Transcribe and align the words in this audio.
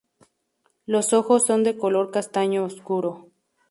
Los 0.87 1.13
ojos 1.13 1.45
son 1.45 1.63
de 1.63 1.77
color 1.77 2.09
castaño 2.09 2.63
oscuro. 2.63 3.27